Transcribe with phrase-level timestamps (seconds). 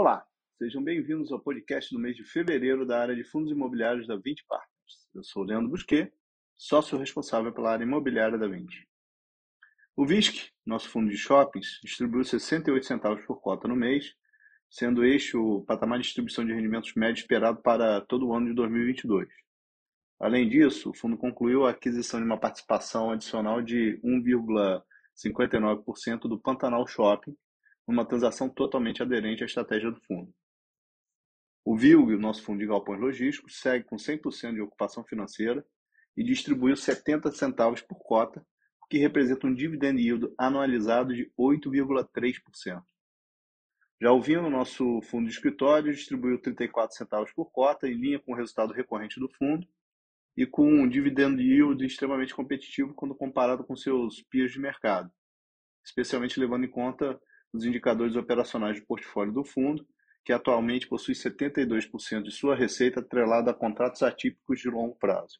[0.00, 0.24] Olá,
[0.56, 4.46] sejam bem-vindos ao podcast do mês de fevereiro da área de fundos imobiliários da 20
[4.48, 5.10] Partners.
[5.14, 6.10] Eu sou Leandro Busquet,
[6.56, 8.88] sócio responsável pela área imobiliária da 20.
[9.94, 14.14] O VISC, nosso fundo de shoppings, distribuiu 68 centavos por cota no mês,
[14.70, 18.54] sendo este o patamar de distribuição de rendimentos médio esperado para todo o ano de
[18.54, 19.28] 2022.
[20.18, 26.86] Além disso, o fundo concluiu a aquisição de uma participação adicional de 1,59% do Pantanal
[26.86, 27.36] Shopping,
[27.90, 30.32] numa transação totalmente aderente à estratégia do fundo.
[31.64, 35.64] O VILG, o nosso fundo de galpões logísticos, segue com 100% de ocupação financeira
[36.16, 38.44] e distribuiu 70 centavos por cota,
[38.82, 42.82] o que representa um dividend yield anualizado de 8,3%.
[44.00, 48.32] Já o Vino, nosso fundo de escritório, distribuiu 34 centavos por cota, em linha com
[48.32, 49.66] o resultado recorrente do fundo,
[50.36, 55.12] e com um dividend yield extremamente competitivo quando comparado com seus peers de mercado,
[55.84, 57.20] especialmente levando em conta
[57.52, 59.86] os indicadores operacionais do portfólio do fundo,
[60.24, 65.38] que atualmente possui 72% de sua receita atrelada a contratos atípicos de longo prazo.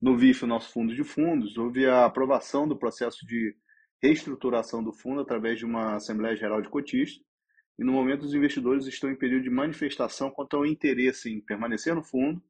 [0.00, 3.54] No VIF, nosso fundo de fundos, houve a aprovação do processo de
[4.02, 7.24] reestruturação do fundo através de uma Assembleia Geral de Cotistas,
[7.78, 11.94] e no momento os investidores estão em período de manifestação quanto ao interesse em permanecer
[11.94, 12.42] no fundo,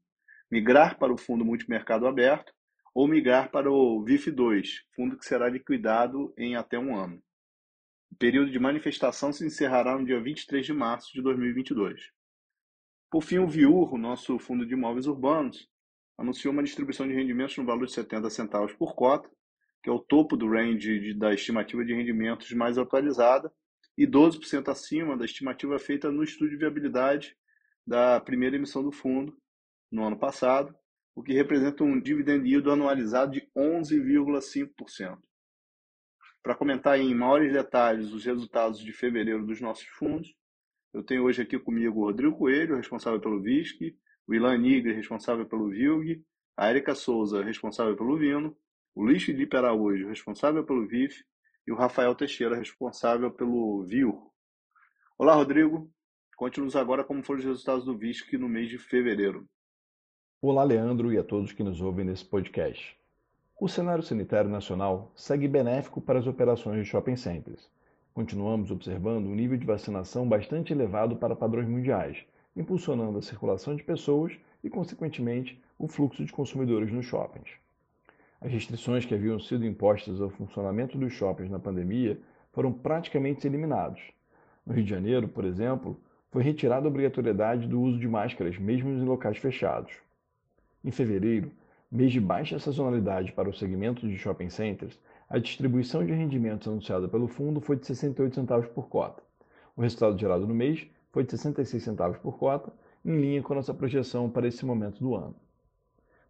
[0.50, 2.52] migrar para o fundo multimercado aberto
[2.94, 7.22] ou migrar para o VIF2, fundo que será liquidado em até um ano.
[8.10, 12.10] O período de manifestação se encerrará no dia 23 de março de 2022.
[13.10, 15.68] Por fim, o VIUR, o nosso fundo de imóveis urbanos,
[16.18, 19.30] anunciou uma distribuição de rendimentos no valor de 70 centavos por cota,
[19.82, 23.52] que é o topo do range da estimativa de rendimentos mais atualizada,
[23.96, 27.36] e 12% acima da estimativa feita no estudo de viabilidade
[27.86, 29.36] da primeira emissão do fundo
[29.90, 30.74] no ano passado,
[31.14, 35.18] o que representa um dividend yield anualizado de 11,5%.
[36.46, 40.32] Para comentar em maiores detalhes os resultados de fevereiro dos nossos fundos,
[40.94, 43.96] eu tenho hoje aqui comigo o Rodrigo Coelho, responsável pelo VISC,
[44.28, 46.22] o Ilan Nigre, responsável pelo VILG,
[46.56, 48.56] a Erika Souza, responsável pelo Vino,
[48.94, 51.20] o Luiz Felipe Araújo, responsável pelo VIF,
[51.66, 54.30] e o Rafael Teixeira, responsável pelo VIU.
[55.18, 55.90] Olá, Rodrigo.
[56.36, 59.48] Conte-nos agora como foram os resultados do VISC no mês de fevereiro.
[60.40, 62.96] Olá, Leandro, e a todos que nos ouvem nesse podcast.
[63.58, 67.70] O cenário sanitário nacional segue benéfico para as operações de shopping centers.
[68.12, 72.22] Continuamos observando um nível de vacinação bastante elevado para padrões mundiais,
[72.54, 77.48] impulsionando a circulação de pessoas e, consequentemente, o fluxo de consumidores nos shoppings.
[78.42, 82.20] As restrições que haviam sido impostas ao funcionamento dos shoppings na pandemia
[82.52, 84.02] foram praticamente eliminados.
[84.66, 85.98] No Rio de Janeiro, por exemplo,
[86.30, 89.94] foi retirada a obrigatoriedade do uso de máscaras, mesmo em locais fechados.
[90.84, 91.50] Em fevereiro,
[91.90, 94.98] mês de baixa sazonalidade para o segmento de shopping centers,
[95.28, 99.22] a distribuição de rendimentos anunciada pelo fundo foi de 68 centavos por cota.
[99.76, 102.72] O resultado gerado no mês foi de 66 centavos por cota,
[103.04, 105.34] em linha com a nossa projeção para esse momento do ano.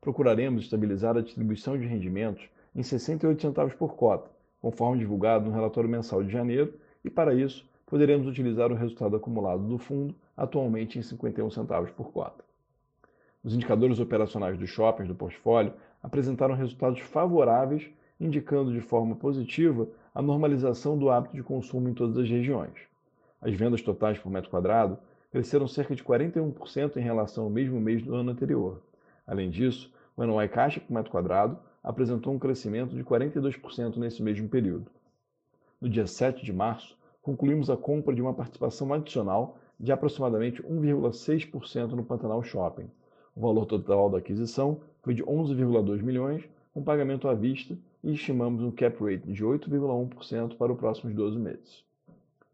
[0.01, 4.31] Procuraremos estabilizar a distribuição de rendimentos em 68 centavos por cota,
[4.61, 9.63] conforme divulgado no relatório mensal de janeiro, e para isso poderemos utilizar o resultado acumulado
[9.63, 12.45] do fundo, atualmente em 51 centavos por cota.
[13.47, 20.21] Os indicadores operacionais dos shoppings do portfólio apresentaram resultados favoráveis, indicando de forma positiva a
[20.21, 22.73] normalização do hábito de consumo em todas as regiões.
[23.41, 24.99] As vendas totais por metro quadrado
[25.31, 28.83] cresceram cerca de 41% em relação ao mesmo mês do ano anterior.
[29.25, 34.49] Além disso, o NOI caixa por metro quadrado apresentou um crescimento de 42% nesse mesmo
[34.49, 34.91] período.
[35.81, 41.93] No dia 7 de março, concluímos a compra de uma participação adicional de aproximadamente 1,6%
[41.93, 42.91] no Pantanal Shopping,
[43.37, 46.43] o valor total da aquisição foi de 11,2 milhões,
[46.73, 51.39] com pagamento à vista, e estimamos um cap rate de 8,1% para os próximos 12
[51.39, 51.85] meses.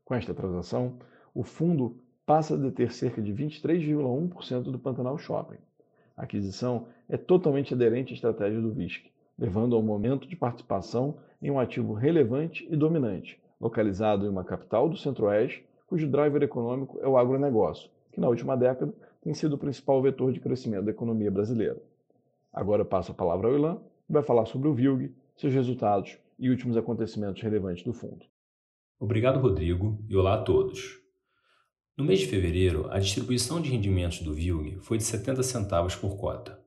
[0.05, 0.95] Com esta transação,
[1.33, 5.59] o fundo passa a deter cerca de 23,1% do Pantanal Shopping.
[6.17, 11.51] A aquisição é totalmente aderente à estratégia do VISC, levando ao momento de participação em
[11.51, 17.09] um ativo relevante e dominante, localizado em uma capital do Centro-Oeste, cujo driver econômico é
[17.09, 21.31] o agronegócio, que na última década tem sido o principal vetor de crescimento da economia
[21.31, 21.83] brasileira.
[22.53, 23.77] Agora eu passo a palavra ao Ilan,
[24.07, 28.27] que vai falar sobre o VILG, seus resultados e últimos acontecimentos relevantes do fundo.
[29.01, 31.01] Obrigado, Rodrigo, e olá a todos.
[31.97, 36.17] No mês de fevereiro, a distribuição de rendimentos do VILG foi de 70 centavos por
[36.17, 36.61] cota,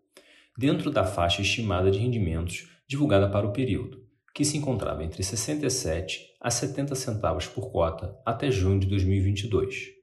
[0.57, 4.03] dentro da faixa estimada de rendimentos divulgada para o período,
[4.33, 9.94] que se encontrava entre 67 a 70 centavos por cota até junho de 2022.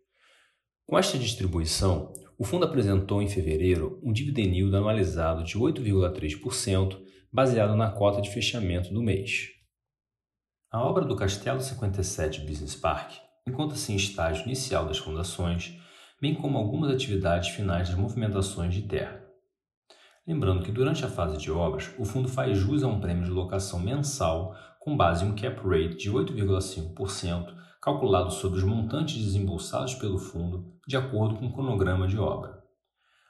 [0.87, 7.01] Com esta distribuição, o fundo apresentou em fevereiro um dividend yield anualizado de 8,3%,
[7.33, 9.49] baseado na cota de fechamento do mês.
[10.71, 13.13] A obra do Castelo 57 Business Park,
[13.47, 15.79] encontra-se em estágio inicial das fundações,
[16.21, 19.23] bem como algumas atividades finais das movimentações de terra.
[20.27, 23.31] Lembrando que durante a fase de obras, o fundo faz jus a um prêmio de
[23.31, 29.97] locação mensal com base em um cap rate de 8,5%, calculado sobre os montantes desembolsados
[29.97, 32.63] pelo fundo, de acordo com o cronograma de obra.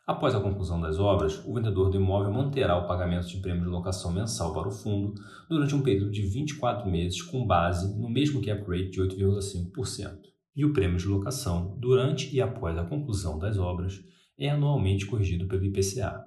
[0.06, 3.70] Após a conclusão das obras, o vendedor do imóvel manterá o pagamento de prêmio de
[3.70, 5.14] locação mensal para o fundo
[5.48, 10.18] durante um período de 24 meses com base no mesmo cap rate de 8,5%.
[10.54, 14.04] E o prêmio de locação, durante e após a conclusão das obras,
[14.38, 16.26] é anualmente corrigido pelo IPCA.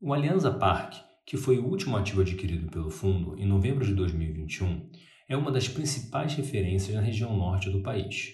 [0.00, 4.88] O Alianza Parque, que foi o último ativo adquirido pelo fundo em novembro de 2021,
[5.28, 8.32] é uma das principais referências na região norte do país.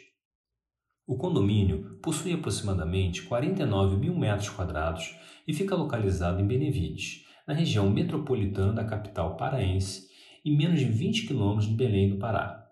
[1.06, 5.16] O condomínio possui aproximadamente 49 mil metros quadrados
[5.46, 10.08] e fica localizado em Benevides, na região metropolitana da capital paraense
[10.44, 12.66] e menos de 20 quilômetros de Belém do Pará.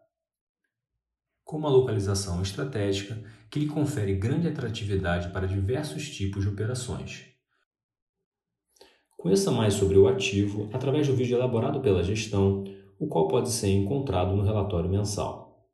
[1.42, 3.20] Com uma localização estratégica
[3.50, 7.26] que lhe confere grande atratividade para diversos tipos de operações.
[9.16, 12.64] Conheça mais sobre o ativo através do vídeo elaborado pela gestão,
[13.00, 15.66] o qual pode ser encontrado no relatório mensal.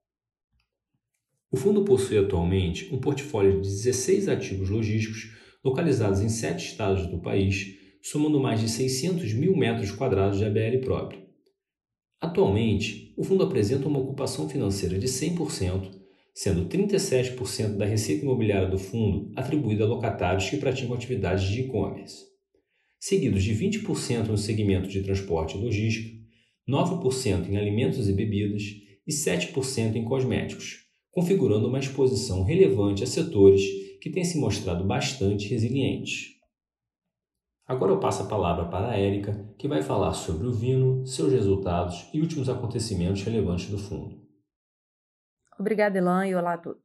[1.51, 5.35] O fundo possui atualmente um portfólio de 16 ativos logísticos
[5.65, 10.79] localizados em sete estados do país, somando mais de 600 mil metros quadrados de ABL
[10.85, 11.27] próprio.
[12.21, 15.91] Atualmente, o fundo apresenta uma ocupação financeira de 100%,
[16.33, 22.25] sendo 37% da receita imobiliária do fundo atribuída a locatários que praticam atividades de e-commerce,
[23.01, 26.16] seguidos de 20% no segmento de transporte e logística,
[26.69, 28.63] 9% em alimentos e bebidas
[29.07, 30.87] e 7% em cosméticos
[31.17, 33.63] configurando uma exposição relevante a setores
[34.03, 36.37] que têm se mostrado bastante resilientes.
[37.67, 41.33] Agora eu passo a palavra para a Érica, que vai falar sobre o Vino, seus
[41.33, 44.15] resultados e últimos acontecimentos relevantes do fundo.
[45.59, 46.83] Obrigada, Elan, e olá a todos.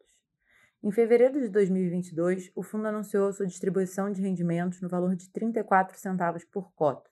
[0.81, 6.00] Em fevereiro de 2022, o fundo anunciou sua distribuição de rendimentos no valor de 34
[6.00, 7.11] centavos por cota,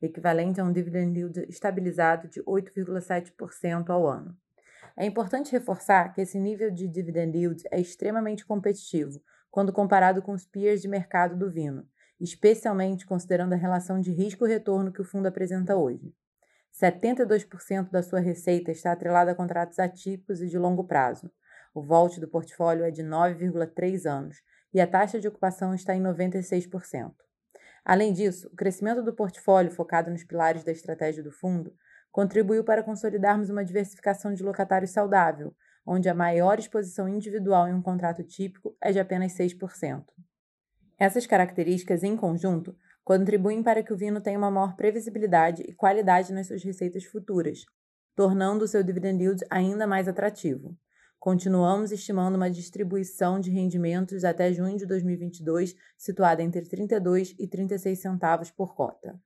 [0.00, 4.36] equivalente a um dividend yield estabilizado de 8,7% ao ano.
[4.96, 10.32] É importante reforçar que esse nível de dividend yield é extremamente competitivo quando comparado com
[10.32, 11.86] os peers de mercado do Vino,
[12.20, 16.12] especialmente considerando a relação de risco-retorno que o fundo apresenta hoje.
[16.72, 21.30] 72% da sua receita está atrelada a contratos atípicos e de longo prazo.
[21.74, 24.36] O vault do portfólio é de 9,3 anos
[24.72, 27.12] e a taxa de ocupação está em 96%.
[27.88, 31.74] Além disso, o crescimento do portfólio focado nos pilares da estratégia do fundo
[32.12, 35.56] contribuiu para consolidarmos uma diversificação de locatários saudável,
[35.86, 40.04] onde a maior exposição individual em um contrato típico é de apenas 6%.
[40.98, 46.30] Essas características, em conjunto, contribuem para que o vinho tenha uma maior previsibilidade e qualidade
[46.30, 47.64] nas suas receitas futuras,
[48.14, 50.76] tornando o seu dividend yield ainda mais atrativo.
[51.18, 58.00] Continuamos estimando uma distribuição de rendimentos até junho de 2022 situada entre 32 e 36
[58.00, 59.20] centavos por cota.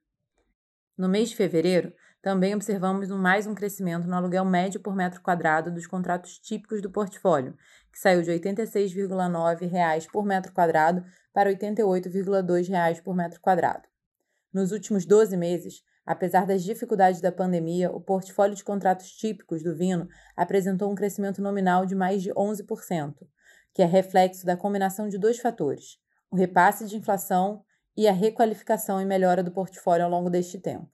[0.96, 1.92] No mês de fevereiro,
[2.22, 6.90] também observamos mais um crescimento no aluguel médio por metro quadrado dos contratos típicos do
[6.90, 7.54] portfólio,
[7.92, 13.86] que saiu de R$ 86,9 por metro quadrado para R$ 88,2 por metro quadrado.
[14.50, 19.74] Nos últimos 12 meses, apesar das dificuldades da pandemia, o portfólio de contratos típicos do
[19.74, 23.14] Vino apresentou um crescimento nominal de mais de 11%,
[23.74, 25.98] que é reflexo da combinação de dois fatores:
[26.30, 27.62] o repasse de inflação
[27.96, 30.90] e a requalificação e melhora do portfólio ao longo deste tempo.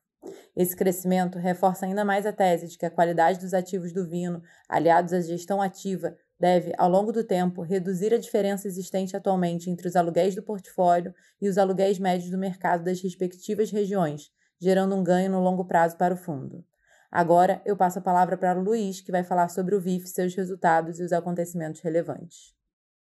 [0.56, 4.42] Esse crescimento reforça ainda mais a tese de que a qualidade dos ativos do Vino,
[4.68, 9.88] aliados à gestão ativa, deve, ao longo do tempo, reduzir a diferença existente atualmente entre
[9.88, 15.04] os aluguéis do portfólio e os aluguéis médios do mercado das respectivas regiões, gerando um
[15.04, 16.64] ganho no longo prazo para o fundo.
[17.10, 20.34] Agora eu passo a palavra para o Luiz, que vai falar sobre o VIF, seus
[20.34, 22.54] resultados e os acontecimentos relevantes.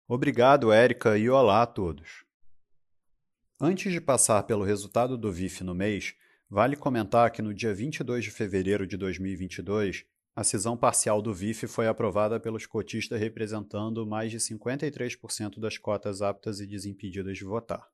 [0.08, 2.26] Obrigado, Érica, e olá a todos.
[3.60, 6.14] Antes de passar pelo resultado do VIF no mês,
[6.50, 10.06] vale comentar que no dia 22 de fevereiro de 2022,
[10.36, 16.22] a cisão parcial do VIF foi aprovada pelos cotistas representando mais de 53% das cotas
[16.22, 17.86] aptas e desimpedidas de votar.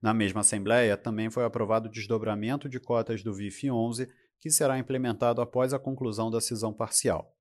[0.00, 4.08] Na mesma Assembleia, também foi aprovado o desdobramento de cotas do VIF 11,
[4.40, 7.34] que será implementado após a conclusão da cisão parcial.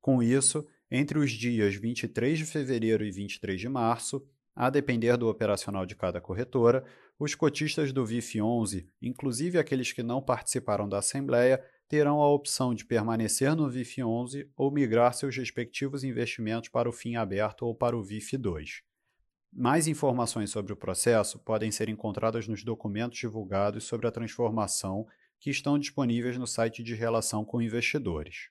[0.00, 5.28] Com isso, entre os dias 23 de fevereiro e 23 de março, a depender do
[5.28, 6.84] operacional de cada corretora,
[7.18, 12.74] os cotistas do VIF 11, inclusive aqueles que não participaram da Assembleia, terão a opção
[12.74, 17.74] de permanecer no VIF 11 ou migrar seus respectivos investimentos para o fim aberto ou
[17.74, 18.82] para o VIF 2.
[19.52, 25.06] Mais informações sobre o processo podem ser encontradas nos documentos divulgados sobre a transformação
[25.40, 28.50] que estão disponíveis no site de relação com investidores.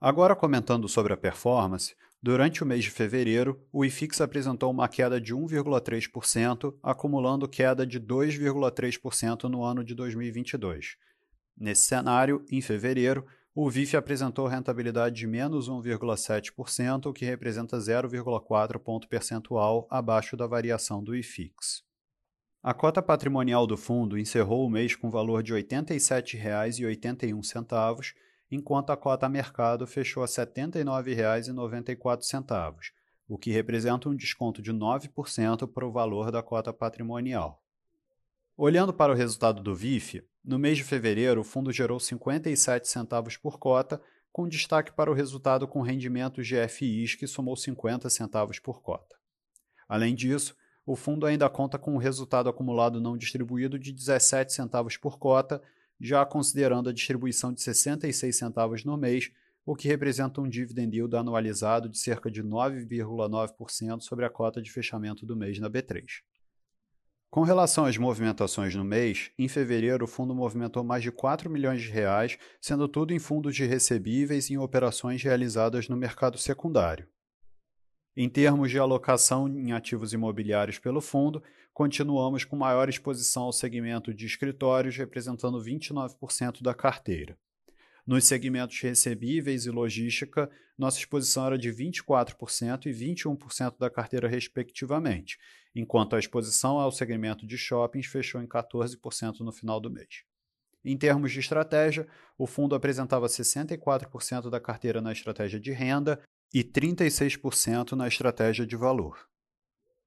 [0.00, 5.20] Agora comentando sobre a performance, durante o mês de fevereiro, o IFIX apresentou uma queda
[5.20, 10.96] de 1,3%, acumulando queda de 2,3% no ano de 2022.
[11.56, 18.78] Nesse cenário, em fevereiro, o VIF apresentou rentabilidade de menos 1,7%, o que representa 0,4
[18.78, 21.84] ponto percentual abaixo da variação do IFIX.
[22.62, 28.14] A cota patrimonial do fundo encerrou o mês com valor de R$ 87,81,
[28.50, 32.74] enquanto a cota mercado fechou a R$ 79,94,
[33.28, 37.62] o que representa um desconto de 9% para o valor da cota patrimonial.
[38.56, 43.36] Olhando para o resultado do VIF, no mês de fevereiro o fundo gerou 57 centavos
[43.36, 44.00] por cota,
[44.32, 49.16] com destaque para o resultado com rendimentos de FIs que somou 50 centavos por cota.
[49.88, 54.96] Além disso, o fundo ainda conta com um resultado acumulado não distribuído de 17 centavos
[54.96, 55.62] por cota,
[56.00, 59.30] já considerando a distribuição de 66 centavos no mês,
[59.64, 64.72] o que representa um dividend yield anualizado de cerca de 9,9% sobre a cota de
[64.72, 66.22] fechamento do mês na B3.
[67.32, 71.80] Com relação às movimentações no mês, em fevereiro o fundo movimentou mais de 4 milhões
[71.80, 77.08] de reais, sendo tudo em fundos de recebíveis e em operações realizadas no mercado secundário.
[78.14, 84.12] Em termos de alocação em ativos imobiliários pelo fundo, continuamos com maior exposição ao segmento
[84.12, 87.34] de escritórios, representando 29% da carteira.
[88.06, 95.38] Nos segmentos recebíveis e logística, nossa exposição era de 24% e 21% da carteira, respectivamente,
[95.74, 100.24] enquanto a exposição ao segmento de shoppings fechou em 14% no final do mês.
[100.84, 106.20] Em termos de estratégia, o fundo apresentava 64% da carteira na estratégia de renda
[106.52, 109.28] e 36% na estratégia de valor.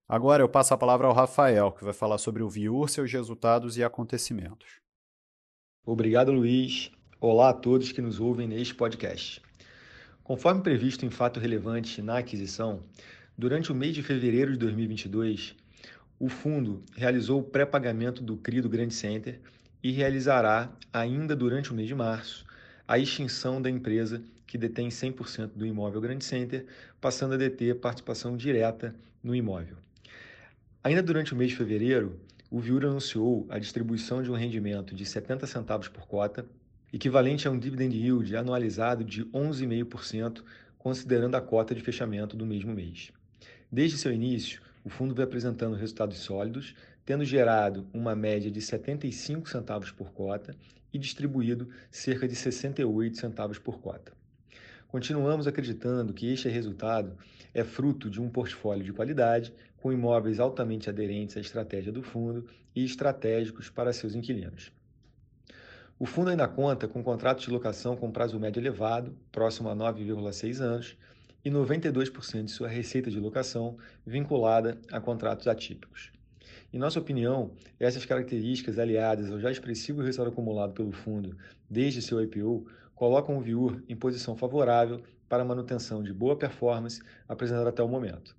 [0.07, 3.77] Agora eu passo a palavra ao Rafael, que vai falar sobre o Viur, seus resultados
[3.77, 4.79] e acontecimentos.
[5.83, 6.91] Obrigado, Luiz.
[7.19, 9.41] Olá a todos que nos ouvem neste podcast.
[10.23, 12.83] Conforme previsto em fato relevante na aquisição,
[13.37, 15.55] durante o mês de fevereiro de 2022,
[16.17, 19.39] o fundo realizou o pré-pagamento do CRI do Grand Center
[19.83, 22.45] e realizará, ainda durante o mês de março,
[22.87, 26.65] a extinção da empresa que detém 100% do imóvel Grand Center,
[27.01, 29.77] passando a deter participação direta no imóvel.
[30.83, 32.17] Ainda durante o mês de fevereiro,
[32.49, 36.45] o Viura anunciou a distribuição de um rendimento de 70 centavos por cota
[36.93, 40.41] equivalente a um dividend yield anualizado de 11,5%,
[40.77, 43.11] considerando a cota de fechamento do mesmo mês.
[43.75, 46.73] Desde seu início, o fundo vem apresentando resultados sólidos,
[47.05, 50.55] tendo gerado uma média de 75 centavos por cota
[50.93, 54.13] e distribuído cerca de 68 centavos por cota.
[54.87, 57.17] Continuamos acreditando que este resultado
[57.53, 62.47] é fruto de um portfólio de qualidade, com imóveis altamente aderentes à estratégia do fundo
[62.73, 64.71] e estratégicos para seus inquilinos.
[65.99, 70.61] O fundo ainda conta com contratos de locação com prazo médio elevado, próximo a 9,6
[70.61, 70.97] anos,
[71.45, 76.11] e 92% de sua receita de locação vinculada a contratos atípicos.
[76.73, 81.37] Em nossa opinião, essas características, aliadas ao já expressivo resultado acumulado pelo fundo
[81.69, 87.01] desde seu IPO, colocam o Viur em posição favorável para a manutenção de boa performance
[87.27, 88.35] apresentada até o momento.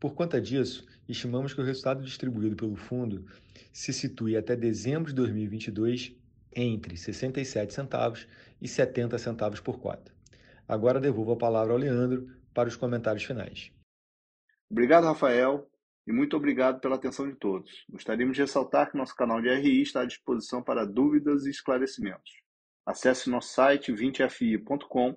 [0.00, 3.26] Por conta disso, estimamos que o resultado distribuído pelo fundo
[3.72, 6.12] se situe até dezembro de 2022
[6.54, 8.26] entre 67 centavos
[8.60, 10.10] e 70 centavos por cota.
[10.66, 13.72] Agora devolvo a palavra ao Leandro para os comentários finais.
[14.70, 15.68] Obrigado, Rafael,
[16.06, 17.84] e muito obrigado pela atenção de todos.
[17.88, 22.40] Gostaríamos de ressaltar que nosso canal de RI está à disposição para dúvidas e esclarecimentos.
[22.86, 25.16] Acesse nosso site 20fi.com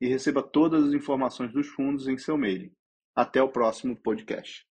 [0.00, 2.72] e receba todas as informações dos fundos em seu e-mail.
[3.14, 4.69] Até o próximo podcast.